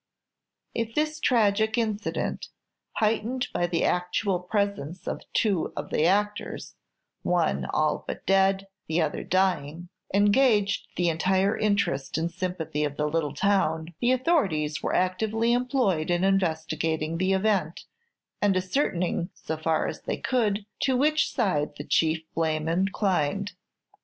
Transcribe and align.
If 0.73 0.95
this 0.95 1.19
tragic 1.19 1.77
incident, 1.77 2.47
heightened 2.93 3.49
by 3.53 3.67
the 3.67 3.85
actual 3.85 4.39
presence 4.39 5.07
of 5.07 5.21
two 5.31 5.71
of 5.77 5.91
the 5.91 6.05
actors 6.07 6.73
one 7.21 7.65
all 7.65 8.03
but 8.07 8.25
dead, 8.25 8.65
the 8.87 8.99
other 8.99 9.23
dying 9.23 9.89
engaged 10.11 10.87
the 10.95 11.07
entire 11.09 11.55
interest 11.55 12.17
and 12.17 12.31
sympathy 12.31 12.83
of 12.83 12.97
the 12.97 13.05
little 13.05 13.35
town, 13.35 13.93
the 13.99 14.11
authorities 14.11 14.81
were 14.81 14.95
actively 14.95 15.53
employed 15.53 16.09
in 16.09 16.23
investigating 16.23 17.19
the 17.19 17.33
event, 17.33 17.85
and 18.41 18.57
ascertaining, 18.57 19.29
so 19.35 19.55
far 19.55 19.85
as 19.85 20.01
they 20.01 20.17
could, 20.17 20.65
to 20.79 20.97
which 20.97 21.31
side 21.31 21.75
the 21.77 21.85
chief 21.85 22.23
blame 22.33 22.67
inclined. 22.67 23.51